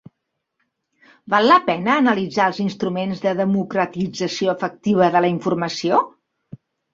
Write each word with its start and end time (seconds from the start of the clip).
Val 1.33 1.43
la 1.51 1.57
pena 1.67 1.97
analitzar 2.03 2.47
els 2.51 2.61
instruments 2.63 3.21
de 3.27 3.35
democratització 3.43 4.57
efectiva 4.59 5.11
de 5.19 5.23
la 5.27 5.31
informació? 5.35 6.01